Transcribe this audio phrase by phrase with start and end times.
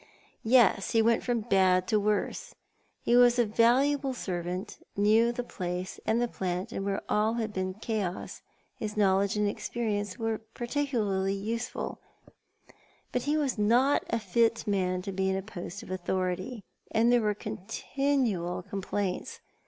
[0.43, 0.93] "Yes.
[0.93, 2.55] He went from bad to worse.
[3.03, 7.53] He was a valuable servant, knew the place, and the plant, and where all had
[7.53, 8.41] been chaos
[8.73, 11.99] his knowledge and experience were particularly useful,
[13.11, 17.11] but he was not a fit man to be in a post of authority, and
[17.11, 19.39] there were continual complaints.